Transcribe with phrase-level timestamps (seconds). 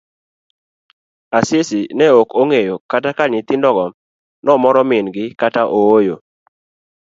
[1.39, 3.85] Asisi ne ok ong'eyo kata ka nyithindo go
[4.43, 6.15] nomoro min gi kata ooyo.